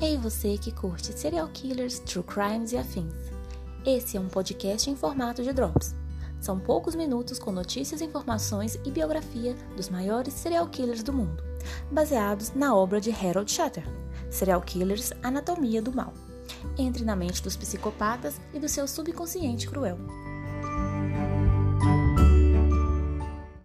Ei 0.00 0.16
você 0.16 0.56
que 0.56 0.72
curte 0.72 1.12
serial 1.12 1.46
killers, 1.48 1.98
true 1.98 2.24
crimes 2.24 2.72
e 2.72 2.78
afins. 2.78 3.12
Esse 3.84 4.16
é 4.16 4.20
um 4.20 4.28
podcast 4.28 4.88
em 4.88 4.96
formato 4.96 5.42
de 5.42 5.52
drops. 5.52 5.94
São 6.40 6.58
poucos 6.58 6.94
minutos 6.94 7.38
com 7.38 7.52
notícias, 7.52 8.00
informações 8.00 8.78
e 8.86 8.90
biografia 8.90 9.54
dos 9.76 9.90
maiores 9.90 10.32
serial 10.32 10.66
killers 10.68 11.02
do 11.02 11.12
mundo, 11.12 11.44
baseados 11.92 12.54
na 12.54 12.74
obra 12.74 12.98
de 12.98 13.10
Harold 13.10 13.52
Shutter, 13.52 13.84
Serial 14.30 14.62
Killers 14.62 15.12
Anatomia 15.22 15.82
do 15.82 15.92
Mal. 15.92 16.14
Entre 16.78 17.04
na 17.04 17.14
mente 17.14 17.42
dos 17.42 17.54
psicopatas 17.54 18.40
e 18.54 18.58
do 18.58 18.70
seu 18.70 18.88
subconsciente 18.88 19.68
cruel. 19.68 19.98